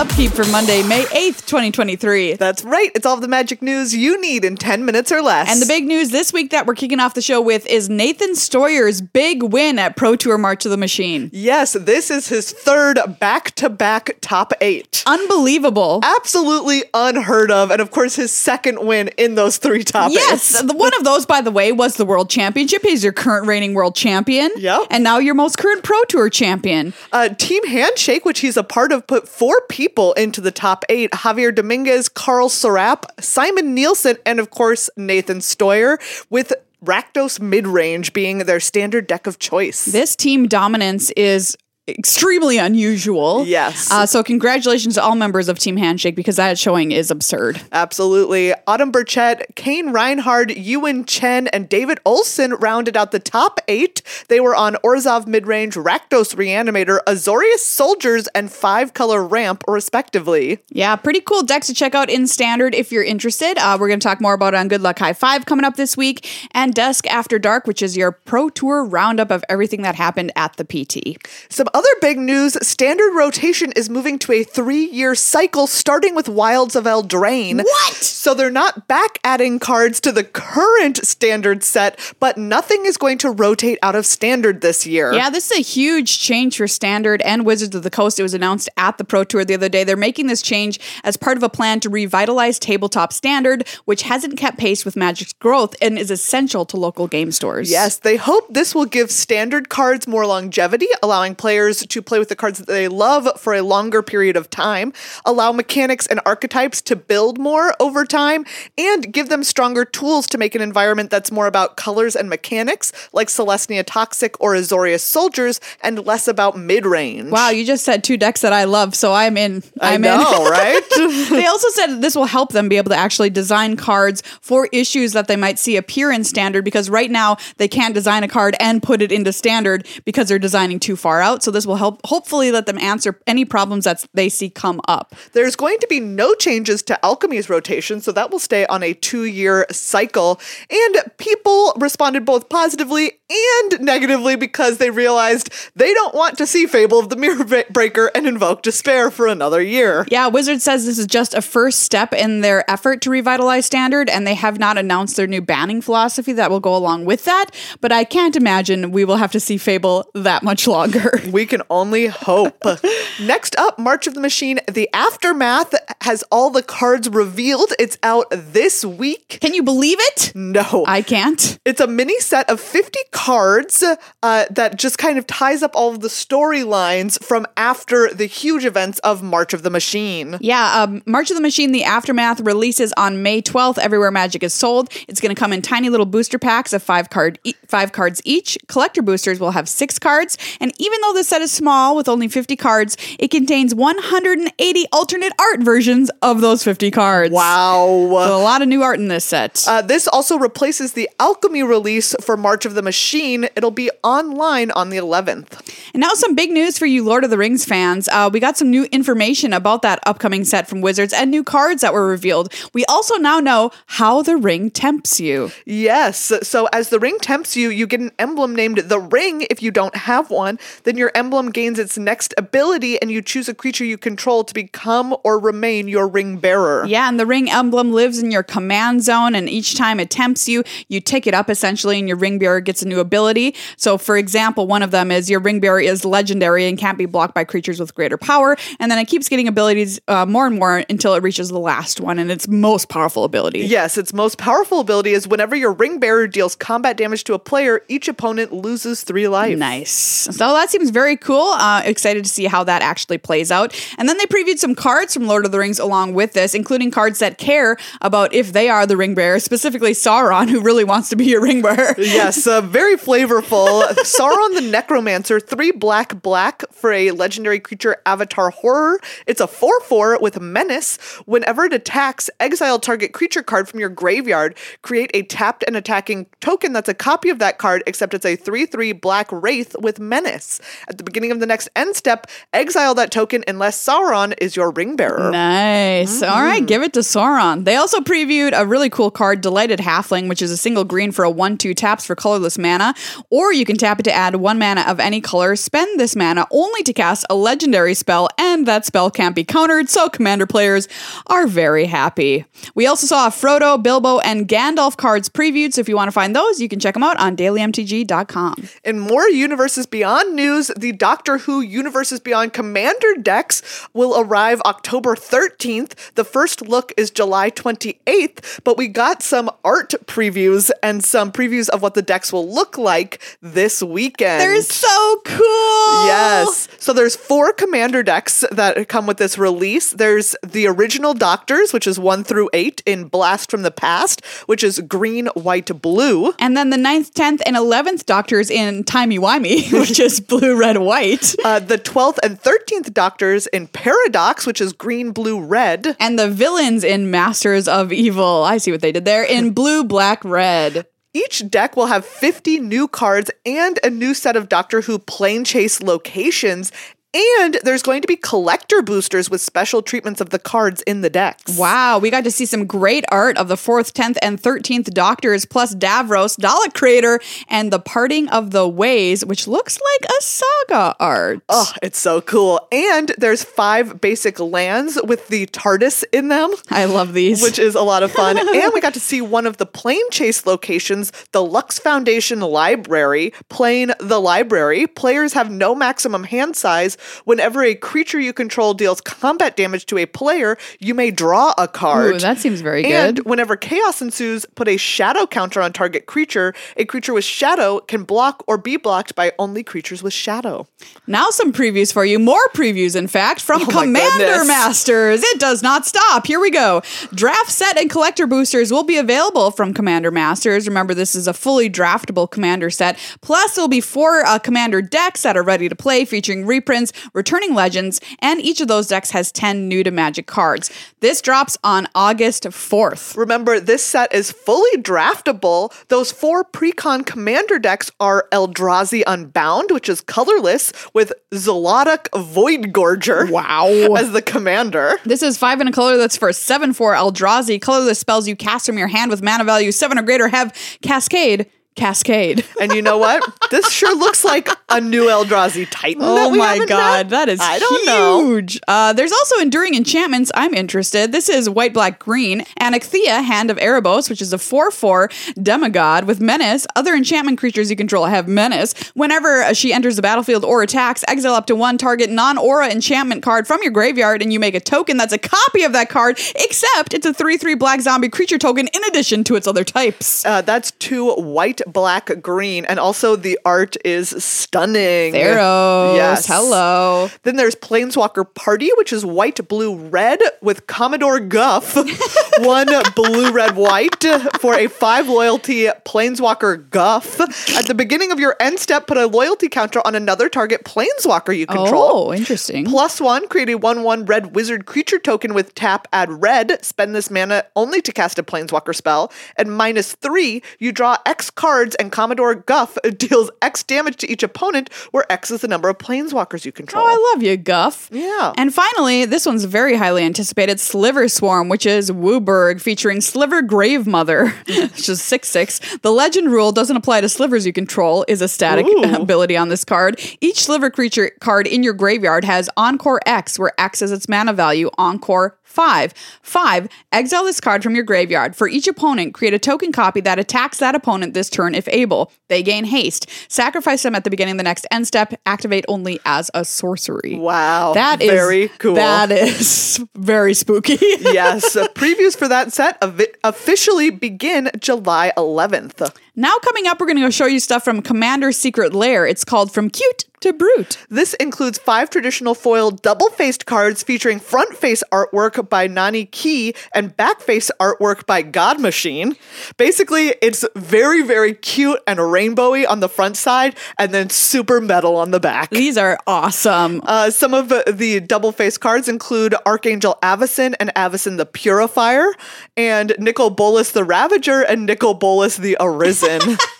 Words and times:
upkeep 0.00 0.30
for 0.32 0.46
Monday, 0.46 0.82
May 0.82 1.04
8th, 1.04 1.44
2023. 1.44 2.32
That's 2.36 2.64
right. 2.64 2.90
It's 2.94 3.04
all 3.04 3.18
the 3.18 3.28
magic 3.28 3.60
news 3.60 3.94
you 3.94 4.18
need 4.18 4.46
in 4.46 4.56
10 4.56 4.86
minutes 4.86 5.12
or 5.12 5.20
less. 5.20 5.50
And 5.50 5.60
the 5.60 5.66
big 5.66 5.84
news 5.84 6.08
this 6.08 6.32
week 6.32 6.52
that 6.52 6.64
we're 6.66 6.74
kicking 6.74 6.98
off 7.00 7.12
the 7.12 7.20
show 7.20 7.38
with 7.42 7.66
is 7.66 7.90
Nathan 7.90 8.34
Steuer's 8.34 9.02
big 9.02 9.42
win 9.42 9.78
at 9.78 9.96
Pro 9.96 10.16
Tour 10.16 10.38
March 10.38 10.64
of 10.64 10.70
the 10.70 10.78
Machine. 10.78 11.28
Yes, 11.34 11.74
this 11.78 12.10
is 12.10 12.28
his 12.28 12.50
third 12.50 12.98
back 13.18 13.54
to 13.56 13.68
back 13.68 14.16
top 14.22 14.54
eight. 14.62 15.02
Unbelievable. 15.06 16.00
Absolutely 16.02 16.84
unheard 16.94 17.50
of. 17.50 17.70
And 17.70 17.82
of 17.82 17.90
course, 17.90 18.16
his 18.16 18.32
second 18.32 18.86
win 18.86 19.08
in 19.18 19.34
those 19.34 19.58
three 19.58 19.84
top 19.84 20.12
Yes, 20.12 20.62
eights. 20.62 20.72
one 20.72 20.94
of 20.96 21.04
those, 21.04 21.26
by 21.26 21.42
the 21.42 21.50
way, 21.50 21.72
was 21.72 21.96
the 21.96 22.06
World 22.06 22.30
Championship. 22.30 22.80
He's 22.82 23.04
your 23.04 23.12
current 23.12 23.46
reigning 23.46 23.74
World 23.74 23.96
Champion. 23.96 24.50
Yep. 24.56 24.86
And 24.90 25.04
now 25.04 25.18
your 25.18 25.34
most 25.34 25.58
current 25.58 25.82
Pro 25.82 26.02
Tour 26.04 26.30
champion. 26.30 26.94
Uh, 27.12 27.28
Team 27.28 27.66
Handshake, 27.66 28.24
which 28.24 28.40
he's 28.40 28.56
a 28.56 28.64
part 28.64 28.92
of, 28.92 29.06
put 29.06 29.28
four 29.28 29.60
people 29.68 29.89
into 30.16 30.40
the 30.40 30.50
top 30.50 30.84
eight 30.88 31.10
Javier 31.10 31.54
Dominguez, 31.54 32.08
Karl 32.08 32.48
Sarap, 32.48 33.04
Simon 33.20 33.74
Nielsen, 33.74 34.16
and 34.24 34.40
of 34.40 34.50
course, 34.50 34.88
Nathan 34.96 35.38
Steuer, 35.38 35.98
with 36.30 36.52
Rakdos 36.84 37.40
mid 37.40 37.66
range 37.66 38.12
being 38.12 38.38
their 38.38 38.60
standard 38.60 39.06
deck 39.06 39.26
of 39.26 39.38
choice. 39.38 39.84
This 39.84 40.16
team 40.16 40.48
dominance 40.48 41.10
is 41.10 41.56
extremely 41.88 42.58
unusual. 42.58 43.44
Yes. 43.46 43.90
Uh, 43.90 44.06
so 44.06 44.22
congratulations 44.22 44.94
to 44.94 45.02
all 45.02 45.14
members 45.14 45.48
of 45.48 45.58
Team 45.58 45.76
Handshake 45.76 46.14
because 46.14 46.36
that 46.36 46.58
showing 46.58 46.92
is 46.92 47.10
absurd. 47.10 47.60
Absolutely. 47.72 48.54
Autumn 48.66 48.92
Burchett, 48.92 49.54
Kane 49.56 49.90
Reinhard, 49.90 50.56
Ewan 50.56 51.04
Chen, 51.04 51.48
and 51.48 51.68
David 51.68 51.98
Olson 52.04 52.54
rounded 52.54 52.96
out 52.96 53.10
the 53.10 53.18
top 53.18 53.60
eight. 53.68 54.02
They 54.28 54.40
were 54.40 54.54
on 54.54 54.76
Orzhov 54.84 55.26
Midrange, 55.26 55.72
Rakdos 55.82 56.34
Reanimator, 56.34 57.00
Azorius 57.06 57.58
Soldiers, 57.58 58.28
and 58.28 58.52
Five 58.52 58.94
Color 58.94 59.24
Ramp, 59.24 59.64
respectively. 59.66 60.58
Yeah, 60.70 60.96
pretty 60.96 61.20
cool 61.20 61.42
decks 61.42 61.66
to 61.66 61.74
check 61.74 61.94
out 61.94 62.10
in 62.10 62.26
standard 62.26 62.74
if 62.74 62.92
you're 62.92 63.04
interested. 63.04 63.58
Uh, 63.58 63.76
we're 63.80 63.88
going 63.88 64.00
to 64.00 64.04
talk 64.06 64.20
more 64.20 64.34
about 64.34 64.54
it 64.54 64.58
on 64.58 64.68
Good 64.68 64.82
Luck 64.82 64.98
High 64.98 65.12
Five 65.12 65.46
coming 65.46 65.64
up 65.64 65.76
this 65.76 65.96
week, 65.96 66.28
and 66.52 66.74
Dusk 66.74 67.06
After 67.08 67.38
Dark, 67.38 67.66
which 67.66 67.82
is 67.82 67.96
your 67.96 68.12
Pro 68.12 68.48
Tour 68.48 68.84
roundup 68.84 69.30
of 69.30 69.44
everything 69.48 69.82
that 69.82 69.94
happened 69.94 70.32
at 70.36 70.56
the 70.56 70.64
PT. 70.64 71.18
Some 71.48 71.66
other 71.80 71.88
big 72.02 72.18
news 72.18 72.58
standard 72.60 73.14
rotation 73.14 73.72
is 73.72 73.88
moving 73.88 74.18
to 74.18 74.32
a 74.32 74.44
three 74.44 74.84
year 74.84 75.14
cycle 75.14 75.66
starting 75.66 76.14
with 76.14 76.28
Wilds 76.28 76.76
of 76.76 76.84
Eldraine. 76.84 77.64
What? 77.64 77.94
So 77.94 78.34
they're 78.34 78.50
not 78.50 78.86
back 78.86 79.18
adding 79.24 79.58
cards 79.58 79.98
to 80.00 80.12
the 80.12 80.22
current 80.22 80.98
standard 80.98 81.64
set, 81.64 81.98
but 82.20 82.36
nothing 82.36 82.84
is 82.84 82.98
going 82.98 83.16
to 83.18 83.30
rotate 83.30 83.78
out 83.82 83.94
of 83.94 84.04
standard 84.04 84.60
this 84.60 84.86
year. 84.86 85.14
Yeah, 85.14 85.30
this 85.30 85.50
is 85.50 85.58
a 85.58 85.62
huge 85.62 86.18
change 86.18 86.58
for 86.58 86.68
Standard 86.68 87.22
and 87.22 87.46
Wizards 87.46 87.74
of 87.74 87.82
the 87.82 87.88
Coast. 87.88 88.20
It 88.20 88.24
was 88.24 88.34
announced 88.34 88.68
at 88.76 88.98
the 88.98 89.04
Pro 89.04 89.24
Tour 89.24 89.46
the 89.46 89.54
other 89.54 89.70
day. 89.70 89.82
They're 89.82 89.96
making 89.96 90.26
this 90.26 90.42
change 90.42 90.78
as 91.02 91.16
part 91.16 91.38
of 91.38 91.42
a 91.42 91.48
plan 91.48 91.80
to 91.80 91.88
revitalize 91.88 92.58
tabletop 92.58 93.10
Standard, 93.14 93.66
which 93.86 94.02
hasn't 94.02 94.36
kept 94.36 94.58
pace 94.58 94.84
with 94.84 94.96
Magic's 94.96 95.32
growth 95.32 95.74
and 95.80 95.98
is 95.98 96.10
essential 96.10 96.66
to 96.66 96.76
local 96.76 97.08
game 97.08 97.32
stores. 97.32 97.70
Yes, 97.70 97.96
they 97.96 98.18
hope 98.18 98.52
this 98.52 98.74
will 98.74 98.84
give 98.84 99.10
standard 99.10 99.70
cards 99.70 100.06
more 100.06 100.26
longevity, 100.26 100.88
allowing 101.02 101.34
players 101.34 101.59
to 101.68 102.02
play 102.02 102.18
with 102.18 102.28
the 102.28 102.36
cards 102.36 102.58
that 102.58 102.66
they 102.66 102.88
love 102.88 103.28
for 103.38 103.54
a 103.54 103.62
longer 103.62 104.02
period 104.02 104.36
of 104.36 104.48
time, 104.50 104.92
allow 105.24 105.52
mechanics 105.52 106.06
and 106.06 106.20
archetypes 106.24 106.80
to 106.82 106.96
build 106.96 107.38
more 107.38 107.74
over 107.80 108.04
time, 108.04 108.44
and 108.78 109.12
give 109.12 109.28
them 109.28 109.44
stronger 109.44 109.84
tools 109.84 110.26
to 110.28 110.38
make 110.38 110.54
an 110.54 110.60
environment 110.62 111.10
that's 111.10 111.30
more 111.30 111.46
about 111.46 111.76
colors 111.76 112.16
and 112.16 112.28
mechanics, 112.28 112.92
like 113.12 113.28
Selesnya 113.28 113.84
Toxic 113.86 114.40
or 114.40 114.54
Azorius 114.54 115.00
Soldiers, 115.00 115.60
and 115.82 116.04
less 116.06 116.28
about 116.28 116.56
mid 116.56 116.86
range. 116.86 117.30
Wow, 117.30 117.50
you 117.50 117.64
just 117.64 117.84
said 117.84 118.02
two 118.04 118.16
decks 118.16 118.40
that 118.40 118.52
I 118.52 118.64
love, 118.64 118.94
so 118.94 119.12
I'm 119.12 119.36
in. 119.36 119.62
I 119.80 119.94
I'm 119.94 120.00
know, 120.00 120.46
in. 120.46 120.50
right? 120.50 120.80
they 121.30 121.46
also 121.46 121.68
said 121.70 122.00
this 122.00 122.16
will 122.16 122.24
help 122.24 122.52
them 122.52 122.68
be 122.68 122.76
able 122.76 122.90
to 122.90 122.96
actually 122.96 123.30
design 123.30 123.76
cards 123.76 124.22
for 124.40 124.68
issues 124.72 125.12
that 125.12 125.28
they 125.28 125.36
might 125.36 125.58
see 125.58 125.76
appear 125.76 126.10
in 126.10 126.24
standard 126.24 126.64
because 126.64 126.88
right 126.88 127.10
now 127.10 127.36
they 127.56 127.68
can't 127.68 127.94
design 127.94 128.24
a 128.24 128.28
card 128.28 128.54
and 128.60 128.82
put 128.82 129.02
it 129.02 129.12
into 129.12 129.32
standard 129.32 129.86
because 130.04 130.28
they're 130.28 130.38
designing 130.38 130.78
too 130.78 130.96
far 130.96 131.20
out. 131.20 131.42
So 131.42 131.49
this 131.50 131.66
will 131.66 131.76
help 131.76 132.00
hopefully 132.04 132.50
let 132.52 132.66
them 132.66 132.78
answer 132.78 133.20
any 133.26 133.44
problems 133.44 133.84
that 133.84 134.04
they 134.14 134.28
see 134.28 134.50
come 134.50 134.80
up. 134.88 135.14
There's 135.32 135.56
going 135.56 135.78
to 135.80 135.86
be 135.88 136.00
no 136.00 136.34
changes 136.34 136.82
to 136.84 136.98
Alchemy's 137.02 137.48
rotation, 137.48 138.00
so 138.00 138.12
that 138.12 138.30
will 138.30 138.38
stay 138.38 138.66
on 138.66 138.82
a 138.82 138.94
two 138.94 139.24
year 139.24 139.66
cycle. 139.70 140.40
And 140.70 140.96
people 141.18 141.72
responded 141.78 142.24
both 142.24 142.48
positively 142.48 143.12
and 143.30 143.80
negatively 143.80 144.36
because 144.36 144.78
they 144.78 144.90
realized 144.90 145.52
they 145.76 145.94
don't 145.94 146.14
want 146.14 146.36
to 146.38 146.46
see 146.46 146.66
Fable 146.66 146.98
of 146.98 147.08
the 147.08 147.16
Mirror 147.16 147.44
Bre- 147.44 147.70
Breaker 147.70 148.10
and 148.14 148.26
Invoke 148.26 148.62
Despair 148.62 149.10
for 149.10 149.26
another 149.26 149.62
year. 149.62 150.06
Yeah, 150.10 150.28
Wizard 150.28 150.60
says 150.60 150.84
this 150.84 150.98
is 150.98 151.06
just 151.06 151.34
a 151.34 151.42
first 151.42 151.80
step 151.80 152.12
in 152.12 152.40
their 152.40 152.68
effort 152.70 153.00
to 153.02 153.10
revitalize 153.10 153.66
standard, 153.66 154.08
and 154.08 154.26
they 154.26 154.34
have 154.34 154.58
not 154.58 154.78
announced 154.78 155.16
their 155.16 155.26
new 155.26 155.40
banning 155.40 155.80
philosophy 155.80 156.32
that 156.32 156.50
will 156.50 156.60
go 156.60 156.74
along 156.74 157.04
with 157.04 157.24
that. 157.24 157.46
But 157.80 157.92
I 157.92 158.04
can't 158.04 158.36
imagine 158.36 158.90
we 158.90 159.04
will 159.04 159.16
have 159.16 159.32
to 159.32 159.40
see 159.40 159.58
Fable 159.58 160.10
that 160.14 160.42
much 160.42 160.66
longer. 160.66 161.20
We 161.30 161.39
can 161.46 161.62
only 161.70 162.06
hope. 162.06 162.62
Next 163.20 163.56
up, 163.56 163.78
March 163.78 164.06
of 164.06 164.14
the 164.14 164.20
Machine. 164.20 164.60
The 164.68 164.88
Aftermath 164.92 165.74
has 166.02 166.22
all 166.30 166.50
the 166.50 166.62
cards 166.62 167.08
revealed. 167.08 167.72
It's 167.78 167.98
out 168.02 168.26
this 168.30 168.84
week. 168.84 169.38
Can 169.40 169.54
you 169.54 169.62
believe 169.62 169.98
it? 170.00 170.32
No. 170.34 170.84
I 170.86 171.02
can't. 171.02 171.58
It's 171.64 171.80
a 171.80 171.86
mini 171.86 172.18
set 172.20 172.48
of 172.48 172.60
50 172.60 172.98
cards 173.12 173.82
uh, 174.22 174.44
that 174.50 174.76
just 174.76 174.98
kind 174.98 175.18
of 175.18 175.26
ties 175.26 175.62
up 175.62 175.72
all 175.74 175.90
of 175.90 176.00
the 176.00 176.08
storylines 176.08 177.22
from 177.22 177.46
after 177.56 178.12
the 178.12 178.26
huge 178.26 178.64
events 178.64 178.98
of 179.00 179.22
March 179.22 179.52
of 179.52 179.62
the 179.62 179.70
Machine. 179.70 180.38
Yeah, 180.40 180.82
um, 180.82 181.02
March 181.06 181.30
of 181.30 181.36
the 181.36 181.42
Machine, 181.42 181.72
the 181.72 181.84
Aftermath 181.84 182.40
releases 182.40 182.92
on 182.96 183.22
May 183.22 183.42
12th. 183.42 183.78
Everywhere 183.78 184.10
Magic 184.10 184.42
is 184.42 184.54
sold. 184.54 184.90
It's 185.08 185.20
going 185.20 185.34
to 185.34 185.38
come 185.38 185.52
in 185.52 185.62
tiny 185.62 185.88
little 185.88 186.06
booster 186.06 186.38
packs 186.38 186.72
of 186.72 186.82
five 186.82 187.10
card, 187.10 187.38
e- 187.44 187.54
five 187.66 187.92
cards 187.92 188.20
each. 188.24 188.58
Collector 188.68 189.02
boosters 189.02 189.38
will 189.40 189.52
have 189.52 189.68
six 189.68 189.98
cards, 189.98 190.38
and 190.60 190.72
even 190.78 191.00
though 191.02 191.12
the 191.12 191.24
set 191.30 191.40
is 191.42 191.50
small 191.50 191.96
with 191.96 192.08
only 192.08 192.28
50 192.28 192.56
cards, 192.56 192.96
it 193.18 193.28
contains 193.28 193.74
180 193.74 194.84
alternate 194.92 195.32
art 195.38 195.60
versions 195.60 196.10
of 196.22 196.40
those 196.40 196.62
50 196.62 196.90
cards. 196.90 197.32
Wow. 197.32 197.86
So 197.86 198.36
a 198.36 198.42
lot 198.42 198.62
of 198.62 198.68
new 198.68 198.82
art 198.82 198.98
in 198.98 199.08
this 199.08 199.24
set. 199.24 199.64
Uh, 199.66 199.82
this 199.82 200.06
also 200.06 200.38
replaces 200.38 200.92
the 200.92 201.08
Alchemy 201.18 201.62
release 201.62 202.14
for 202.20 202.36
March 202.36 202.66
of 202.66 202.74
the 202.74 202.82
Machine. 202.82 203.44
It'll 203.56 203.70
be 203.70 203.90
online 204.02 204.70
on 204.72 204.90
the 204.90 204.98
11th. 204.98 205.92
And 205.94 206.00
now 206.00 206.14
some 206.14 206.34
big 206.34 206.50
news 206.50 206.78
for 206.78 206.86
you 206.86 207.04
Lord 207.04 207.24
of 207.24 207.30
the 207.30 207.38
Rings 207.38 207.64
fans. 207.64 208.08
Uh, 208.08 208.28
we 208.32 208.40
got 208.40 208.56
some 208.56 208.70
new 208.70 208.84
information 208.92 209.52
about 209.52 209.82
that 209.82 210.00
upcoming 210.06 210.44
set 210.44 210.68
from 210.68 210.80
Wizards 210.80 211.12
and 211.12 211.30
new 211.30 211.44
cards 211.44 211.82
that 211.82 211.92
were 211.92 212.06
revealed. 212.06 212.52
We 212.74 212.84
also 212.86 213.16
now 213.16 213.40
know 213.40 213.70
how 213.86 214.22
the 214.22 214.36
ring 214.36 214.70
tempts 214.70 215.20
you. 215.20 215.52
Yes. 215.64 216.32
So 216.42 216.68
as 216.72 216.88
the 216.88 216.98
ring 216.98 217.18
tempts 217.20 217.56
you, 217.56 217.70
you 217.70 217.86
get 217.86 218.00
an 218.00 218.12
emblem 218.18 218.54
named 218.54 218.78
the 218.78 218.98
Ring 218.98 219.46
if 219.50 219.62
you 219.62 219.70
don't 219.70 219.96
have 219.96 220.30
one. 220.30 220.58
Then 220.84 220.96
your 220.96 221.12
emblem 221.20 221.50
gains 221.50 221.78
its 221.78 221.98
next 221.98 222.32
ability, 222.38 223.00
and 223.02 223.10
you 223.10 223.20
choose 223.20 223.46
a 223.46 223.54
creature 223.54 223.84
you 223.84 223.98
control 223.98 224.42
to 224.42 224.54
become 224.54 225.14
or 225.22 225.38
remain 225.38 225.86
your 225.86 226.08
ring 226.08 226.38
bearer. 226.38 226.86
Yeah, 226.86 227.08
and 227.08 227.20
the 227.20 227.26
ring 227.26 227.50
emblem 227.50 227.92
lives 227.92 228.18
in 228.22 228.30
your 228.30 228.42
command 228.42 229.02
zone, 229.02 229.34
and 229.34 229.46
each 229.46 229.76
time 229.76 230.00
it 230.00 230.08
tempts 230.08 230.48
you, 230.48 230.64
you 230.88 230.98
tick 231.00 231.26
it 231.26 231.34
up 231.34 231.50
essentially, 231.50 231.98
and 231.98 232.08
your 232.08 232.16
ring 232.16 232.38
bearer 232.38 232.60
gets 232.60 232.80
a 232.80 232.88
new 232.88 233.00
ability. 233.00 233.54
So, 233.76 233.98
for 233.98 234.16
example, 234.16 234.66
one 234.66 234.82
of 234.82 234.92
them 234.92 235.10
is 235.10 235.28
your 235.28 235.40
ring 235.40 235.60
bearer 235.60 235.80
is 235.80 236.06
legendary 236.06 236.66
and 236.66 236.78
can't 236.78 236.96
be 236.96 237.06
blocked 237.06 237.34
by 237.34 237.44
creatures 237.44 237.78
with 237.78 237.94
greater 237.94 238.16
power, 238.16 238.56
and 238.78 238.90
then 238.90 238.98
it 238.98 239.04
keeps 239.04 239.28
getting 239.28 239.46
abilities 239.46 240.00
uh, 240.08 240.24
more 240.24 240.46
and 240.46 240.58
more 240.58 240.82
until 240.88 241.14
it 241.14 241.22
reaches 241.22 241.50
the 241.50 241.58
last 241.58 242.00
one 242.00 242.18
and 242.18 242.30
its 242.30 242.48
most 242.48 242.88
powerful 242.88 243.24
ability. 243.24 243.60
Yes, 243.60 243.98
its 243.98 244.14
most 244.14 244.38
powerful 244.38 244.80
ability 244.80 245.12
is 245.12 245.28
whenever 245.28 245.54
your 245.54 245.72
ring 245.72 246.00
bearer 246.00 246.26
deals 246.26 246.56
combat 246.56 246.96
damage 246.96 247.24
to 247.24 247.34
a 247.34 247.38
player, 247.38 247.82
each 247.88 248.08
opponent 248.08 248.52
loses 248.52 249.04
three 249.04 249.28
life. 249.28 249.58
Nice. 249.58 249.90
So 249.90 250.54
that 250.54 250.70
seems 250.70 250.90
very 250.90 251.09
cool. 251.16 251.52
Uh, 251.52 251.82
excited 251.84 252.24
to 252.24 252.30
see 252.30 252.44
how 252.44 252.64
that 252.64 252.82
actually 252.82 253.18
plays 253.18 253.50
out. 253.50 253.74
And 253.98 254.08
then 254.08 254.18
they 254.18 254.26
previewed 254.26 254.58
some 254.58 254.74
cards 254.74 255.14
from 255.14 255.26
Lord 255.26 255.44
of 255.44 255.52
the 255.52 255.58
Rings 255.58 255.78
along 255.78 256.14
with 256.14 256.32
this, 256.32 256.54
including 256.54 256.90
cards 256.90 257.18
that 257.18 257.38
care 257.38 257.76
about 258.00 258.34
if 258.34 258.52
they 258.52 258.68
are 258.68 258.86
the 258.86 258.96
ring 258.96 259.14
bearer, 259.14 259.40
specifically 259.40 259.92
Sauron, 259.92 260.48
who 260.48 260.60
really 260.60 260.84
wants 260.84 261.08
to 261.10 261.16
be 261.16 261.26
your 261.26 261.42
ring 261.42 261.62
bearer. 261.62 261.94
Yes, 262.20 262.46
uh, 262.46 262.60
very 262.60 262.96
flavorful. 262.96 263.82
Sauron 263.82 264.54
the 264.54 264.62
Necromancer, 264.62 265.38
three 265.38 265.70
black 265.70 266.20
black 266.22 266.64
for 266.72 266.92
a 266.92 267.12
legendary 267.12 267.60
creature 267.60 267.96
avatar 268.04 268.50
horror. 268.50 269.00
It's 269.26 269.40
a 269.40 269.46
4 269.46 269.80
4 269.80 270.18
with 270.20 270.40
menace. 270.40 270.96
Whenever 271.26 271.64
it 271.64 271.72
attacks, 271.72 272.28
exile 272.40 272.78
target 272.78 273.12
creature 273.12 273.42
card 273.42 273.68
from 273.68 273.80
your 273.80 273.88
graveyard. 273.88 274.56
Create 274.82 275.10
a 275.14 275.22
tapped 275.22 275.64
and 275.66 275.76
attacking 275.76 276.26
token 276.40 276.72
that's 276.72 276.88
a 276.88 276.94
copy 276.94 277.28
of 277.28 277.38
that 277.38 277.58
card, 277.58 277.82
except 277.86 278.14
it's 278.14 278.26
a 278.26 278.36
3 278.36 278.66
3 278.66 278.92
black 278.92 279.28
wraith 279.30 279.76
with 279.80 280.00
menace. 280.00 280.60
At 280.88 280.98
the 281.00 281.04
beginning 281.04 281.32
of 281.32 281.40
the 281.40 281.46
next 281.46 281.68
end 281.74 281.96
step, 281.96 282.26
exile 282.52 282.94
that 282.94 283.10
token 283.10 283.42
unless 283.48 283.82
Sauron 283.82 284.34
is 284.38 284.54
your 284.54 284.70
ring 284.70 284.96
bearer. 284.96 285.30
Nice. 285.30 286.20
Mm-hmm. 286.20 286.32
All 286.32 286.42
right, 286.42 286.64
give 286.64 286.82
it 286.82 286.92
to 286.92 287.00
Sauron. 287.00 287.64
They 287.64 287.76
also 287.76 288.00
previewed 288.00 288.52
a 288.54 288.66
really 288.66 288.90
cool 288.90 289.10
card, 289.10 289.40
Delighted 289.40 289.78
Halfling, 289.78 290.28
which 290.28 290.42
is 290.42 290.50
a 290.50 290.56
single 290.56 290.84
green 290.84 291.10
for 291.10 291.24
a 291.24 291.30
1 291.30 291.56
2 291.56 291.74
taps 291.74 292.04
for 292.04 292.14
colorless 292.14 292.58
mana. 292.58 292.94
Or 293.30 293.52
you 293.52 293.64
can 293.64 293.76
tap 293.76 293.98
it 293.98 294.02
to 294.04 294.12
add 294.12 294.36
one 294.36 294.58
mana 294.58 294.82
of 294.86 295.00
any 295.00 295.20
color, 295.20 295.56
spend 295.56 295.98
this 295.98 296.14
mana 296.14 296.46
only 296.50 296.82
to 296.82 296.92
cast 296.92 297.24
a 297.30 297.34
legendary 297.34 297.94
spell, 297.94 298.28
and 298.38 298.66
that 298.66 298.84
spell 298.84 299.10
can't 299.10 299.34
be 299.34 299.44
countered, 299.44 299.88
so 299.88 300.08
commander 300.08 300.46
players 300.46 300.88
are 301.26 301.46
very 301.46 301.86
happy. 301.86 302.44
We 302.74 302.86
also 302.86 303.06
saw 303.06 303.30
Frodo, 303.30 303.82
Bilbo, 303.82 304.18
and 304.20 304.46
Gandalf 304.46 304.96
cards 304.96 305.28
previewed, 305.28 305.72
so 305.72 305.80
if 305.80 305.88
you 305.88 305.96
want 305.96 306.08
to 306.08 306.12
find 306.12 306.36
those, 306.36 306.60
you 306.60 306.68
can 306.68 306.78
check 306.78 306.94
them 306.94 307.02
out 307.02 307.18
on 307.18 307.36
dailymtg.com. 307.36 308.68
In 308.84 308.98
more 308.98 309.28
Universes 309.28 309.86
Beyond 309.86 310.34
news, 310.34 310.70
the 310.76 310.89
Doctor 310.92 311.38
Who 311.38 311.60
Universes 311.60 312.20
Beyond 312.20 312.52
Commander 312.52 313.14
decks 313.20 313.88
will 313.92 314.18
arrive 314.18 314.60
October 314.62 315.14
13th. 315.14 316.14
The 316.14 316.24
first 316.24 316.62
look 316.62 316.92
is 316.96 317.10
July 317.10 317.50
28th, 317.50 318.60
but 318.64 318.76
we 318.76 318.88
got 318.88 319.22
some 319.22 319.50
art 319.64 319.94
previews 320.06 320.70
and 320.82 321.04
some 321.04 321.32
previews 321.32 321.68
of 321.68 321.82
what 321.82 321.94
the 321.94 322.02
decks 322.02 322.32
will 322.32 322.48
look 322.48 322.78
like 322.78 323.20
this 323.40 323.82
weekend. 323.82 324.40
They're 324.40 324.62
so 324.62 325.22
cool. 325.24 326.06
Yes. 326.06 326.68
So 326.78 326.92
there's 326.92 327.16
four 327.16 327.52
commander 327.52 328.02
decks 328.02 328.44
that 328.50 328.88
come 328.88 329.06
with 329.06 329.18
this 329.18 329.38
release. 329.38 329.90
There's 329.90 330.34
the 330.42 330.66
original 330.66 331.14
Doctors, 331.14 331.72
which 331.72 331.86
is 331.86 331.98
one 331.98 332.24
through 332.24 332.50
eight 332.52 332.82
in 332.86 333.04
Blast 333.08 333.50
from 333.50 333.62
the 333.62 333.70
Past, 333.70 334.24
which 334.46 334.64
is 334.64 334.80
green, 334.80 335.26
white, 335.28 335.70
blue. 335.80 336.32
And 336.38 336.56
then 336.56 336.70
the 336.70 336.76
9th, 336.76 337.12
10th, 337.12 337.40
and 337.46 337.56
11th 337.56 338.06
Doctors 338.06 338.50
in 338.50 338.84
Timey 338.84 339.18
Wimey, 339.18 339.72
which 339.80 340.00
is 340.00 340.20
blue, 340.20 340.58
red, 340.58 340.69
white. 340.78 341.34
Uh, 341.50 341.58
the 341.58 341.78
12th 341.78 342.18
and 342.22 342.40
13th 342.40 342.92
Doctors 342.92 343.46
in 343.48 343.66
Paradox, 343.66 344.46
which 344.46 344.60
is 344.60 344.72
green, 344.72 345.10
blue, 345.10 345.40
red. 345.40 345.96
And 345.98 346.18
the 346.18 346.30
villains 346.30 346.84
in 346.84 347.10
Masters 347.10 347.66
of 347.66 347.92
Evil. 347.92 348.44
I 348.44 348.58
see 348.58 348.70
what 348.70 348.80
they 348.80 348.92
did 348.92 349.04
there 349.04 349.24
in 349.24 349.52
blue, 349.52 349.82
black, 349.82 350.24
red. 350.24 350.86
Each 351.12 351.48
deck 351.48 351.76
will 351.76 351.86
have 351.86 352.04
50 352.04 352.60
new 352.60 352.86
cards 352.86 353.30
and 353.44 353.80
a 353.82 353.90
new 353.90 354.14
set 354.14 354.36
of 354.36 354.48
Doctor 354.48 354.82
Who 354.82 354.98
plane 354.98 355.44
chase 355.44 355.82
locations. 355.82 356.70
And 357.12 357.58
there's 357.64 357.82
going 357.82 358.02
to 358.02 358.08
be 358.08 358.14
collector 358.14 358.82
boosters 358.82 359.28
with 359.28 359.40
special 359.40 359.82
treatments 359.82 360.20
of 360.20 360.30
the 360.30 360.38
cards 360.38 360.80
in 360.82 361.00
the 361.00 361.10
decks. 361.10 361.58
Wow, 361.58 361.98
we 361.98 362.08
got 362.08 362.22
to 362.24 362.30
see 362.30 362.46
some 362.46 362.66
great 362.66 363.04
art 363.10 363.36
of 363.36 363.48
the 363.48 363.56
4th, 363.56 363.92
10th, 363.92 364.16
and 364.22 364.40
13th 364.40 364.94
Doctors, 364.94 365.44
plus 365.44 365.74
Davros, 365.74 366.38
Dalek 366.38 366.74
Crater, 366.74 367.20
and 367.48 367.72
the 367.72 367.80
Parting 367.80 368.28
of 368.28 368.52
the 368.52 368.68
Ways, 368.68 369.24
which 369.24 369.48
looks 369.48 369.78
like 369.80 370.10
a 370.10 370.22
saga 370.22 370.94
art. 371.00 371.42
Oh, 371.48 371.72
it's 371.82 371.98
so 371.98 372.20
cool. 372.20 372.68
And 372.70 373.12
there's 373.18 373.42
five 373.42 374.00
basic 374.00 374.38
lands 374.38 374.96
with 375.02 375.26
the 375.28 375.46
TARDIS 375.46 376.04
in 376.12 376.28
them. 376.28 376.52
I 376.70 376.84
love 376.84 377.12
these. 377.12 377.42
Which 377.42 377.58
is 377.58 377.74
a 377.74 377.82
lot 377.82 378.04
of 378.04 378.12
fun. 378.12 378.38
and 378.56 378.72
we 378.72 378.80
got 378.80 378.94
to 378.94 379.00
see 379.00 379.20
one 379.20 379.46
of 379.46 379.56
the 379.56 379.66
plane 379.66 380.08
chase 380.12 380.46
locations, 380.46 381.10
the 381.32 381.42
Lux 381.42 381.80
Foundation 381.80 382.38
Library, 382.40 383.32
playing 383.48 383.90
the 383.98 384.20
library. 384.20 384.86
Players 384.86 385.32
have 385.32 385.50
no 385.50 385.74
maximum 385.74 386.22
hand 386.22 386.54
size. 386.54 386.96
Whenever 387.24 387.62
a 387.62 387.74
creature 387.74 388.20
you 388.20 388.32
control 388.32 388.74
deals 388.74 389.00
combat 389.00 389.56
damage 389.56 389.86
to 389.86 389.98
a 389.98 390.06
player, 390.06 390.56
you 390.78 390.94
may 390.94 391.10
draw 391.10 391.54
a 391.58 391.68
card. 391.68 392.16
Ooh, 392.16 392.18
that 392.18 392.38
seems 392.38 392.60
very 392.60 392.84
and 392.84 393.16
good. 393.16 393.26
whenever 393.26 393.56
chaos 393.56 394.02
ensues, 394.02 394.46
put 394.54 394.68
a 394.68 394.76
shadow 394.76 395.26
counter 395.26 395.60
on 395.60 395.72
target 395.72 396.06
creature. 396.06 396.54
A 396.76 396.84
creature 396.84 397.12
with 397.12 397.24
shadow 397.24 397.80
can 397.80 398.04
block 398.04 398.42
or 398.46 398.58
be 398.58 398.76
blocked 398.76 399.14
by 399.14 399.32
only 399.38 399.62
creatures 399.62 400.02
with 400.02 400.12
shadow. 400.12 400.66
Now, 401.06 401.30
some 401.30 401.52
previews 401.52 401.92
for 401.92 402.04
you. 402.04 402.18
More 402.18 402.48
previews, 402.54 402.96
in 402.96 403.08
fact, 403.08 403.40
from 403.40 403.62
Oh 403.64 403.66
Commander. 403.66 404.44
Masters. 404.44 405.22
It 405.22 405.38
does 405.40 405.62
not 405.62 405.86
stop. 405.86 406.26
Here 406.26 406.40
we 406.40 406.50
go. 406.50 406.82
Draft 407.14 407.50
set 407.50 407.78
and 407.78 407.90
collector 407.90 408.26
boosters 408.26 408.70
will 408.70 408.84
be 408.84 408.96
available 408.96 409.50
from 409.50 409.74
Commander 409.74 410.10
Masters. 410.10 410.66
Remember, 410.66 410.94
this 410.94 411.14
is 411.14 411.26
a 411.26 411.32
fully 411.34 411.70
draftable 411.70 412.30
Commander 412.30 412.70
set. 412.70 412.98
Plus, 413.20 413.54
there'll 413.54 413.68
be 413.68 413.80
four 413.80 414.24
uh, 414.24 414.38
Commander 414.38 414.82
decks 414.82 415.22
that 415.22 415.36
are 415.36 415.42
ready 415.42 415.68
to 415.68 415.74
play, 415.74 416.04
featuring 416.04 416.46
reprints, 416.46 416.89
returning 417.12 417.54
legends, 417.54 418.00
and 418.20 418.40
each 418.40 418.60
of 418.60 418.68
those 418.68 418.86
decks 418.86 419.10
has 419.10 419.32
10 419.32 419.68
new 419.68 419.82
to 419.82 419.90
Magic 419.90 420.26
cards. 420.26 420.70
This 421.00 421.20
drops 421.20 421.56
on 421.64 421.88
August 421.94 422.44
4th. 422.44 423.16
Remember, 423.16 423.60
this 423.60 423.82
set 423.82 424.14
is 424.14 424.30
fully 424.32 424.80
draftable. 424.82 425.72
Those 425.88 426.12
four 426.12 426.44
precon 426.44 427.04
commander 427.04 427.58
decks 427.58 427.90
are 428.00 428.26
Eldrazi 428.32 429.02
Unbound, 429.06 429.70
which 429.70 429.88
is 429.88 430.00
colorless, 430.00 430.72
with 430.94 431.12
Zhulodok 431.32 432.08
Void 432.20 432.72
Gorger 432.72 433.30
Wow. 433.30 433.66
as 433.96 434.12
the 434.12 434.22
commander. 434.22 434.94
This 435.04 435.22
is 435.22 435.38
five 435.38 435.60
in 435.60 435.68
a 435.68 435.72
color 435.72 435.96
that's 435.96 436.16
for 436.16 436.32
7 436.32 436.72
4 436.72 436.94
Eldrazi. 436.94 437.60
Colorless 437.60 437.98
spells 437.98 438.28
you 438.28 438.36
cast 438.36 438.66
from 438.66 438.78
your 438.78 438.88
hand 438.88 439.10
with 439.10 439.22
mana 439.22 439.44
value 439.44 439.72
7 439.72 439.98
or 439.98 440.02
greater 440.02 440.28
have 440.28 440.52
Cascade. 440.82 441.46
Cascade. 441.80 442.44
And 442.60 442.72
you 442.72 442.82
know 442.82 442.98
what? 442.98 443.24
this 443.50 443.72
sure 443.72 443.96
looks 443.96 444.22
like 444.22 444.46
a 444.68 444.82
new 444.82 445.06
Eldrazi 445.06 445.66
Titan. 445.70 446.02
Oh 446.04 446.30
my 446.36 446.58
god, 446.66 447.06
met. 447.06 447.10
that 447.10 447.28
is 447.30 447.40
I 447.40 447.58
don't 447.58 447.86
know. 447.86 448.26
huge. 448.26 448.60
Uh, 448.68 448.92
there's 448.92 449.12
also 449.12 449.38
enduring 449.38 449.74
enchantments. 449.74 450.30
I'm 450.34 450.52
interested. 450.52 451.10
This 451.10 451.30
is 451.30 451.48
white, 451.48 451.72
black, 451.72 451.98
green. 451.98 452.42
Anikthea, 452.60 453.24
Hand 453.24 453.50
of 453.50 453.56
Erebos, 453.56 454.10
which 454.10 454.20
is 454.20 454.34
a 454.34 454.36
4-4 454.36 455.42
demigod 455.42 456.04
with 456.04 456.20
menace. 456.20 456.66
Other 456.76 456.94
enchantment 456.94 457.38
creatures 457.38 457.70
you 457.70 457.76
control 457.76 458.04
have 458.04 458.28
menace. 458.28 458.74
Whenever 458.90 459.54
she 459.54 459.72
enters 459.72 459.96
the 459.96 460.02
battlefield 460.02 460.44
or 460.44 460.62
attacks, 460.62 461.02
exile 461.08 461.32
up 461.34 461.46
to 461.46 461.56
one 461.56 461.78
target 461.78 462.10
non-aura 462.10 462.68
enchantment 462.70 463.22
card 463.22 463.46
from 463.46 463.62
your 463.62 463.72
graveyard, 463.72 464.20
and 464.20 464.34
you 464.34 464.38
make 464.38 464.54
a 464.54 464.60
token 464.60 464.98
that's 464.98 465.14
a 465.14 465.18
copy 465.18 465.62
of 465.62 465.72
that 465.72 465.88
card, 465.88 466.18
except 466.34 466.92
it's 466.92 467.06
a 467.06 467.14
3-3 467.14 467.58
black 467.58 467.80
zombie 467.80 468.10
creature 468.10 468.38
token 468.38 468.66
in 468.66 468.84
addition 468.84 469.24
to 469.24 469.34
its 469.34 469.46
other 469.46 469.64
types. 469.64 470.26
Uh, 470.26 470.42
that's 470.42 470.72
two 470.72 471.12
white, 471.14 471.62
black, 471.70 472.22
green, 472.22 472.64
and 472.64 472.78
also 472.78 473.16
the 473.16 473.38
art 473.44 473.76
is 473.84 474.10
stunning. 474.22 475.14
Theros. 475.14 475.96
Yes. 475.96 476.26
Hello. 476.26 477.08
Then 477.22 477.36
there's 477.36 477.54
Planeswalker 477.54 478.34
Party, 478.34 478.70
which 478.76 478.92
is 478.92 479.04
white, 479.04 479.46
blue, 479.48 479.76
red 479.76 480.20
with 480.40 480.66
Commodore 480.66 481.20
Guff, 481.20 481.76
one 482.38 482.68
blue, 482.94 483.32
red, 483.32 483.56
white 483.56 484.04
for 484.40 484.54
a 484.54 484.66
five 484.68 485.08
loyalty 485.08 485.66
Planeswalker 485.86 486.68
Guff. 486.70 487.20
At 487.56 487.66
the 487.66 487.74
beginning 487.74 488.12
of 488.12 488.20
your 488.20 488.36
end 488.40 488.58
step, 488.58 488.86
put 488.86 488.96
a 488.96 489.06
loyalty 489.06 489.48
counter 489.48 489.80
on 489.86 489.94
another 489.94 490.28
target 490.28 490.64
Planeswalker 490.64 491.36
you 491.36 491.46
control. 491.46 492.08
Oh, 492.08 492.14
interesting. 492.14 492.64
Plus 492.66 493.00
one, 493.00 493.28
create 493.28 493.50
a 493.50 493.56
1 493.56 493.82
1 493.82 494.04
red 494.04 494.34
wizard 494.34 494.66
creature 494.66 494.98
token 494.98 495.34
with 495.34 495.54
tap, 495.54 495.88
add 495.92 496.10
red, 496.10 496.64
spend 496.64 496.94
this 496.94 497.10
mana 497.10 497.44
only 497.56 497.80
to 497.82 497.92
cast 497.92 498.18
a 498.18 498.22
planeswalker 498.22 498.74
spell. 498.74 499.12
And 499.36 499.56
minus 499.56 499.94
three, 499.94 500.42
you 500.58 500.72
draw 500.72 500.98
X 501.06 501.30
cards, 501.50 501.74
and 501.76 501.90
Commodore 501.90 502.36
Guff 502.36 502.78
deals 502.96 503.28
X 503.42 503.64
damage 503.64 503.96
to 503.96 504.10
each 504.10 504.22
opponent, 504.22 504.72
where 504.92 505.10
X 505.10 505.32
is 505.32 505.40
the 505.40 505.48
number 505.48 505.68
of 505.68 505.78
planeswalkers 505.78 506.44
you 506.44 506.52
control. 506.52 506.84
Oh, 506.84 506.88
I 506.88 507.12
love 507.12 507.24
you, 507.24 507.36
Guff. 507.36 507.88
Yeah. 507.90 508.32
And 508.36 508.54
finally, 508.54 509.04
this 509.04 509.26
one's 509.26 509.44
very 509.44 509.74
highly 509.76 510.04
anticipated 510.04 510.60
Sliver 510.60 511.08
Swarm, 511.08 511.48
which 511.48 511.66
is 511.66 511.90
WUBRG, 511.90 512.60
featuring 512.60 513.00
Sliver 513.00 513.42
Gravemother, 513.42 514.32
which 514.46 514.88
is 514.88 515.02
6 515.02 515.28
6. 515.28 515.78
The 515.78 515.90
legend 515.90 516.30
rule 516.30 516.52
doesn't 516.52 516.76
apply 516.76 517.00
to 517.00 517.08
slivers 517.08 517.44
you 517.44 517.52
control, 517.52 518.04
is 518.06 518.22
a 518.22 518.28
static 518.28 518.66
Ooh. 518.66 518.94
ability 519.02 519.36
on 519.36 519.48
this 519.48 519.64
card. 519.64 520.00
Each 520.20 520.44
sliver 520.44 520.70
creature 520.70 521.10
card 521.20 521.48
in 521.48 521.64
your 521.64 521.74
graveyard 521.74 522.24
has 522.24 522.48
Encore 522.56 523.00
X, 523.06 523.40
where 523.40 523.52
X 523.58 523.82
is 523.82 523.90
its 523.90 524.08
mana 524.08 524.32
value, 524.32 524.70
Encore 524.78 525.36
5. 525.50 525.92
5. 526.22 526.68
Exile 526.92 527.24
this 527.24 527.40
card 527.40 527.62
from 527.62 527.74
your 527.74 527.82
graveyard. 527.84 528.36
For 528.36 528.48
each 528.48 528.68
opponent, 528.68 529.14
create 529.14 529.34
a 529.34 529.38
token 529.38 529.72
copy 529.72 530.00
that 530.02 530.18
attacks 530.18 530.58
that 530.58 530.74
opponent 530.74 531.12
this 531.12 531.28
turn 531.28 531.54
if 531.54 531.66
able. 531.68 532.12
They 532.28 532.42
gain 532.42 532.64
haste. 532.64 533.10
Sacrifice 533.28 533.82
them 533.82 533.94
at 533.94 534.04
the 534.04 534.10
beginning 534.10 534.32
of 534.32 534.38
the 534.38 534.44
next 534.44 534.66
end 534.70 534.86
step. 534.86 535.12
Activate 535.26 535.64
only 535.66 535.98
as 536.04 536.30
a 536.34 536.44
sorcery. 536.44 537.16
Wow. 537.16 537.74
That 537.74 538.00
is 538.00 538.10
very 538.10 538.48
cool. 538.58 538.74
That 538.74 539.10
is 539.10 539.84
very 539.96 540.34
spooky. 540.34 540.78
yes. 540.80 541.56
uh, 541.56 541.66
Previews 541.74 542.16
for 542.16 542.28
that 542.28 542.52
set 542.52 542.78
of 542.80 543.00
officially 543.24 543.90
begin 543.90 544.50
July 544.60 545.12
11th. 545.16 545.94
now 546.14 546.36
coming 546.38 546.66
up, 546.66 546.78
we're 546.78 546.86
going 546.86 547.00
to 547.00 547.10
show 547.10 547.26
you 547.26 547.40
stuff 547.40 547.64
from 547.64 547.82
Commander 547.82 548.30
Secret 548.30 548.72
Lair. 548.72 549.06
It's 549.06 549.24
called 549.24 549.52
From 549.52 549.68
Cute 549.70 550.04
to 550.20 550.32
Brute. 550.32 550.78
This 550.88 551.14
includes 551.14 551.58
five 551.58 551.90
traditional 551.90 552.34
foil 552.34 552.70
double 552.70 553.08
faced 553.10 553.46
cards 553.46 553.82
featuring 553.82 554.20
front 554.20 554.56
face 554.56 554.82
artwork 554.92 555.48
by 555.48 555.66
Nani 555.66 556.04
Key 556.06 556.54
and 556.74 556.96
back 556.96 557.20
face 557.20 557.50
artwork 557.60 558.06
by 558.06 558.22
God 558.22 558.60
Machine. 558.60 559.16
Basically, 559.56 560.14
it's 560.22 560.44
very, 560.54 561.02
very 561.02 561.34
cute 561.34 561.80
and 561.86 561.98
rainbowy 561.98 562.68
on 562.68 562.80
the 562.80 562.88
front 562.88 563.16
side 563.16 563.56
and 563.78 563.92
then 563.92 564.10
super 564.10 564.60
metal 564.60 564.96
on 564.96 565.10
the 565.10 565.20
back. 565.20 565.50
These 565.50 565.78
are 565.78 565.98
awesome. 566.06 566.82
Uh, 566.84 567.10
some 567.10 567.34
of 567.34 567.48
the- 567.48 567.64
the 567.70 568.00
double 568.00 568.32
faced 568.32 568.60
cards 568.60 568.88
include 568.88 569.34
Archangel 569.46 569.98
Avacyn 570.02 570.54
and 570.60 570.72
Avacyn 570.74 571.16
the 571.16 571.26
Purifier, 571.26 572.12
and 572.56 572.94
Nicol 572.98 573.30
Bolas 573.30 573.72
the 573.72 573.84
Ravager 573.84 574.42
and 574.42 574.66
Nicol 574.66 574.94
Bolas 574.94 575.36
the 575.36 575.56
Arisen. 575.60 576.20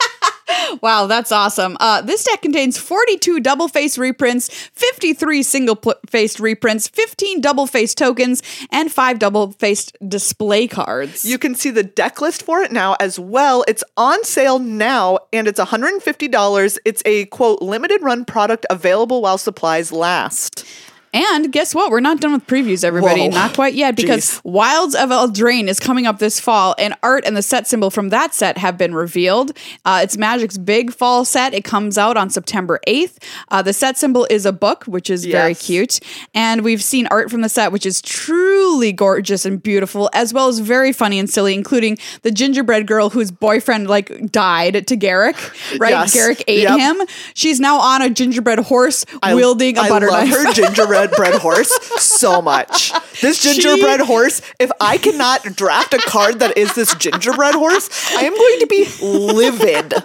Wow, 0.83 1.07
that's 1.07 1.33
awesome. 1.33 1.77
Uh, 1.81 2.01
this 2.03 2.25
deck 2.25 2.43
contains 2.43 2.79
42 2.79 3.41
double 3.41 3.69
face 3.69 3.99
reprints, 3.99 4.49
53 4.75 5.43
single 5.43 5.77
pl- 5.77 5.95
faced 6.09 6.41
reprints, 6.41 6.89
15 6.89 7.41
double 7.41 7.67
faced 7.67 7.99
tokens, 7.99 8.43
and 8.71 8.91
5 8.91 9.19
double 9.19 9.53
faced 9.53 9.97
display 10.09 10.67
cards. 10.67 11.25
You 11.25 11.39
can 11.39 11.55
see 11.55 11.71
the 11.71 11.83
deck 11.83 12.21
list 12.21 12.43
for 12.43 12.61
it 12.61 12.73
now 12.73 12.97
as 13.01 13.19
well. 13.19 13.65
It's 13.69 13.85
on 13.97 14.25
sale 14.25 14.59
now 14.59 15.19
and 15.33 15.47
it's 15.49 15.61
$150. 15.61 16.79
It's 16.85 17.03
a 17.05 17.27
quote 17.27 17.63
limited 17.63 18.03
run 18.03 18.25
product 18.25 18.67
available 18.71 19.23
while 19.23 19.39
supplies 19.39 19.93
last. 19.93 20.65
And 21.13 21.51
guess 21.53 21.75
what? 21.75 21.91
We're 21.91 21.99
not 22.01 22.21
done 22.21 22.33
with 22.33 22.47
previews, 22.47 22.85
everybody. 22.85 23.23
Whoa. 23.23 23.29
Not 23.31 23.55
quite 23.55 23.75
yet, 23.75 23.97
because 23.97 24.21
Jeez. 24.41 24.45
Wilds 24.45 24.95
of 24.95 25.11
Eldraine 25.11 25.67
is 25.69 25.81
coming 25.81 26.07
up 26.07 26.21
this 26.21 26.39
fall, 26.39 26.75
and 26.79 26.95
art 27.03 27.25
and 27.27 27.37
the 27.37 27.43
set 27.43 27.67
symbol 27.67 27.91
from 27.91 28.11
that 28.11 28.33
set 28.33 28.59
have 28.59 28.79
been 28.79 28.95
revealed. 28.95 29.51
Uh, 29.85 30.01
it's 30.05 30.17
Magic's 30.17 30.57
big 30.57 30.93
fall 30.93 31.25
set. 31.25 31.53
It 31.53 31.65
comes 31.65 31.99
out 31.99 32.17
on 32.17 32.31
September 32.31 32.79
8th. 32.87 33.17
Uh, 33.49 33.61
the 33.61 33.73
set 33.73 33.99
symbol 33.99 34.25
is 34.31 34.47
a 34.47 34.53
book, 34.53 34.85
which 34.85 35.11
is 35.11 35.25
very 35.27 35.55
cute. 35.57 35.99
And 36.33 36.63
we've 36.63 36.83
seen 36.83 37.09
art 37.09 37.29
from 37.29 37.41
the 37.41 37.49
set, 37.49 37.73
which 37.73 37.87
is 37.87 38.01
truly 38.01 38.93
gorgeous 38.93 39.45
and 39.45 39.61
beautiful, 39.61 40.11
as 40.15 40.33
well 40.33 40.47
as 40.47 40.61
very 40.61 40.93
funny 40.93 41.19
and 41.19 41.29
silly, 41.29 41.55
including 41.55 41.99
the 42.23 42.31
gingerbread 42.31 42.87
girl 42.87 43.11
whose 43.11 43.33
boyfriend 43.33 43.89
like 43.89 44.31
died 44.31 44.87
to 44.87 44.95
Garrick, 44.95 45.37
right? 45.81 45.91
Yes. 45.91 46.15
Garrick 46.15 46.45
ate 46.47 46.61
Yep. 46.63 46.79
him. 46.79 47.03
She's 47.35 47.59
now 47.59 47.79
on 47.81 48.01
a 48.03 48.11
gingerbread 48.11 48.61
horse 48.61 49.05
I- 49.23 49.35
wielding 49.35 49.77
a 49.77 49.81
I 49.83 49.89
butter 49.89 50.07
love 50.09 50.29
knife. 50.29 50.37
her 50.37 50.53
gingerbread 50.53 51.00
horse 51.09 51.71
so 52.03 52.43
much. 52.43 52.93
This 53.21 53.43
gingerbread 53.43 54.01
horse, 54.01 54.43
if 54.59 54.71
I 54.81 54.99
cannot 54.99 55.43
draft 55.57 55.95
a 55.95 55.99
card 55.99 56.41
that 56.41 56.57
is 56.57 56.75
this 56.75 56.95
gingerbread 56.95 57.55
horse, 57.55 57.89
I 58.15 58.23
am 58.23 58.35
going 58.35 58.61
to 58.61 58.67
be 58.67 58.87
livid. 59.03 59.95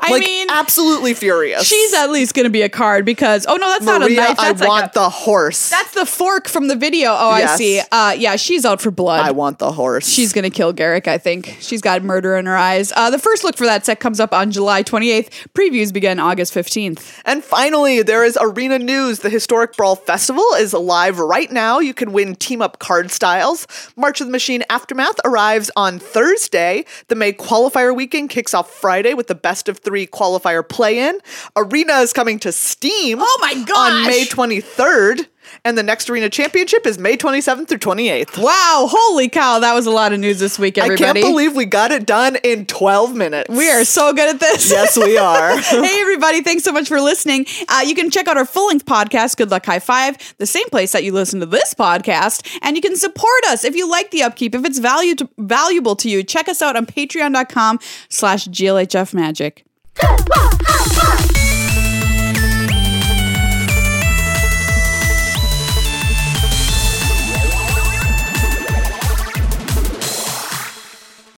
I 0.00 0.10
like 0.10 0.24
mean, 0.24 0.48
absolutely 0.50 1.14
furious. 1.14 1.66
She's 1.66 1.94
at 1.94 2.10
least 2.10 2.34
going 2.34 2.44
to 2.44 2.50
be 2.50 2.62
a 2.62 2.68
card 2.68 3.04
because 3.04 3.46
oh 3.48 3.56
no, 3.56 3.68
that's 3.68 3.84
not 3.84 4.02
a 4.02 4.06
Maria, 4.06 4.20
knife. 4.20 4.40
I 4.40 4.48
That's 4.48 4.60
like 4.60 4.68
want 4.68 4.86
a, 4.86 4.94
the 4.94 5.08
horse. 5.08 5.70
that's 5.70 5.94
the 5.94 6.04
fork 6.06 6.48
from 6.48 6.68
the 6.68 6.74
video. 6.76 7.10
Oh, 7.10 7.30
I 7.30 7.46
see. 7.56 7.80
Uh, 7.92 8.14
yeah, 8.18 8.36
she's 8.36 8.64
out 8.64 8.80
for 8.80 8.90
blood. 8.90 9.20
I 9.20 9.30
want 9.30 9.58
the 9.58 9.70
horse. 9.70 10.08
She's 10.08 10.32
gonna 10.32 10.50
kill 10.50 10.72
Garrick. 10.72 11.06
I 11.06 11.18
think 11.18 11.58
she's 11.60 11.80
got 11.80 12.02
murder 12.02 12.36
in 12.36 12.46
her 12.46 12.56
eyes. 12.56 12.92
Uh, 12.94 13.10
the 13.10 13.18
first 13.18 13.44
look 13.44 13.56
for 13.56 13.66
that 13.66 13.86
set 13.86 14.00
comes 14.00 14.20
up 14.20 14.32
on 14.32 14.50
July 14.50 14.82
28th. 14.82 15.28
Previews 15.52 15.92
begin 15.92 16.18
August 16.18 16.54
15th. 16.54 17.20
And 17.24 17.44
finally, 17.44 18.02
there 18.02 18.24
is 18.24 18.36
arena 18.40 18.78
news. 18.78 19.20
The 19.20 19.30
Historic 19.30 19.76
Brawl 19.76 19.96
Festival 19.96 20.17
is 20.18 20.72
live 20.74 21.18
right 21.18 21.50
now. 21.50 21.78
You 21.78 21.94
can 21.94 22.12
win 22.12 22.34
team 22.34 22.60
up 22.60 22.78
card 22.78 23.10
styles. 23.10 23.66
March 23.96 24.20
of 24.20 24.26
the 24.26 24.32
Machine 24.32 24.64
Aftermath 24.68 25.20
arrives 25.24 25.70
on 25.76 25.98
Thursday. 25.98 26.84
The 27.06 27.14
May 27.14 27.32
qualifier 27.32 27.94
weekend 27.94 28.30
kicks 28.30 28.52
off 28.52 28.70
Friday 28.70 29.14
with 29.14 29.28
the 29.28 29.34
best 29.34 29.68
of 29.68 29.78
three 29.78 30.06
qualifier 30.06 30.68
play 30.68 30.98
in. 30.98 31.20
Arena 31.56 31.98
is 31.98 32.12
coming 32.12 32.38
to 32.40 32.52
Steam. 32.52 33.18
Oh 33.20 33.38
my 33.40 33.52
On! 33.74 34.06
May 34.06 34.24
23rd. 34.24 35.26
And 35.64 35.76
the 35.76 35.82
next 35.82 36.08
Arena 36.10 36.28
Championship 36.28 36.86
is 36.86 36.98
May 36.98 37.16
27th 37.16 37.68
through 37.68 37.78
28th. 37.78 38.38
Wow! 38.42 38.88
Holy 38.90 39.28
cow! 39.28 39.58
That 39.58 39.74
was 39.74 39.86
a 39.86 39.90
lot 39.90 40.12
of 40.12 40.20
news 40.20 40.38
this 40.40 40.58
week, 40.58 40.78
everybody. 40.78 41.04
I 41.04 41.12
can't 41.12 41.24
believe 41.24 41.54
we 41.56 41.64
got 41.64 41.90
it 41.92 42.06
done 42.06 42.36
in 42.44 42.66
12 42.66 43.14
minutes. 43.14 43.48
we 43.50 43.70
are 43.70 43.84
so 43.84 44.12
good 44.12 44.34
at 44.34 44.40
this. 44.40 44.70
Yes, 44.70 44.96
we 44.96 45.18
are. 45.18 45.56
hey 45.68 46.00
everybody 46.00 46.42
thanks 46.42 46.64
so 46.64 46.72
much 46.72 46.88
for 46.88 47.00
listening 47.00 47.46
uh, 47.68 47.82
you 47.84 47.94
can 47.94 48.10
check 48.10 48.26
out 48.26 48.36
our 48.36 48.44
full-length 48.44 48.84
podcast 48.86 49.36
good 49.36 49.50
luck 49.50 49.64
high 49.66 49.78
five 49.78 50.34
the 50.38 50.46
same 50.46 50.68
place 50.70 50.92
that 50.92 51.04
you 51.04 51.12
listen 51.12 51.40
to 51.40 51.46
this 51.46 51.74
podcast 51.74 52.58
and 52.62 52.76
you 52.76 52.82
can 52.82 52.96
support 52.96 53.44
us 53.48 53.64
if 53.64 53.76
you 53.76 53.88
like 53.88 54.10
the 54.10 54.22
upkeep 54.22 54.54
if 54.54 54.64
it's 54.64 54.78
value 54.78 55.14
to, 55.14 55.28
valuable 55.38 55.94
to 55.96 56.08
you 56.08 56.22
check 56.22 56.48
us 56.48 56.62
out 56.62 56.76
on 56.76 56.86
patreon.com 56.86 57.78
slash 58.08 58.48
glhf 58.48 59.14